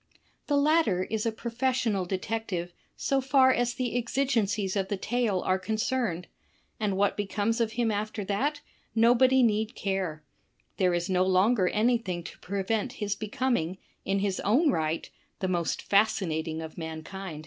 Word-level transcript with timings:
The 0.47 0.57
latter 0.57 1.03
is 1.03 1.27
a 1.27 1.31
profes 1.31 1.73
sional 1.75 2.07
detective 2.07 2.73
so 2.95 3.21
far 3.21 3.53
as 3.53 3.75
the 3.75 3.95
exigencies 3.95 4.75
of 4.75 4.87
the 4.87 4.97
tale 4.97 5.41
are 5.41 5.59
concerned, 5.59 6.25
and 6.79 6.97
what 6.97 7.15
becomes 7.15 7.61
of 7.61 7.73
him 7.73 7.91
after 7.91 8.25
that, 8.25 8.61
nobody 8.95 9.43
need 9.43 9.75
care,— 9.75 10.23
there 10.77 10.95
is 10.95 11.07
no 11.07 11.21
longer 11.23 11.67
anything 11.67 12.23
to 12.23 12.39
prevent 12.39 12.93
his 12.93 13.15
becoming, 13.15 13.77
in 14.03 14.17
his 14.17 14.39
own 14.39 14.71
right, 14.71 15.07
the 15.37 15.47
most 15.47 15.83
fascinating 15.83 16.63
of 16.63 16.79
mankind. 16.79 17.39